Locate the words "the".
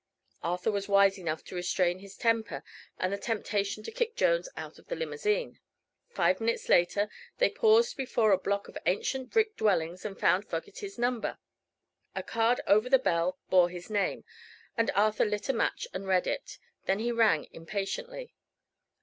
3.13-3.19, 4.87-4.95, 12.89-12.97